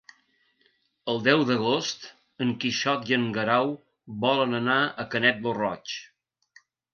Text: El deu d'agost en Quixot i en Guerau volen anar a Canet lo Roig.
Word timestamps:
El 1.11 1.19
deu 1.27 1.43
d'agost 1.49 2.07
en 2.45 2.53
Quixot 2.63 3.05
i 3.11 3.17
en 3.19 3.27
Guerau 3.35 3.75
volen 4.25 4.61
anar 4.61 4.79
a 5.05 5.07
Canet 5.13 5.45
lo 5.47 5.55
Roig. 5.61 5.95